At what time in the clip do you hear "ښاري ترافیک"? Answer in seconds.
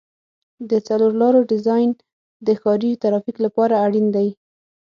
2.61-3.37